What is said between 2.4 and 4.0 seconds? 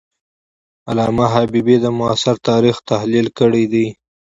تاریخ تحلیل کړی دی.